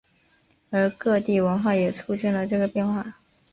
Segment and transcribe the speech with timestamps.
[0.71, 3.17] 而各地文化也促进了这个变化。